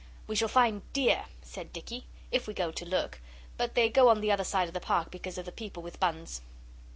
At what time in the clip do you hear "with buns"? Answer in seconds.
5.83-6.41